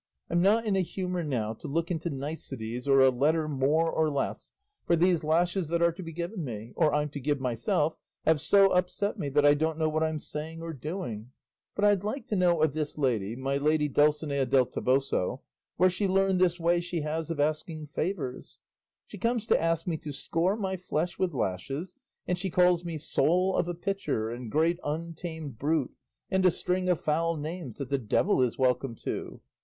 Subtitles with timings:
[0.31, 4.09] "I'm not in a humour now to look into niceties or a letter more or
[4.09, 4.51] less,
[4.83, 8.41] for these lashes that are to be given me, or I'm to give myself, have
[8.41, 11.31] so upset me, that I don't know what I'm saying or doing.
[11.75, 15.41] But I'd like to know of this lady, my lady Dulcinea del Toboso,
[15.77, 18.59] where she learned this way she has of asking favours.
[19.05, 21.93] She comes to ask me to score my flesh with lashes,
[22.27, 25.93] and she calls me soul of a pitcher, and great untamed brute,
[26.31, 29.41] and a string of foul names that the devil is welcome to.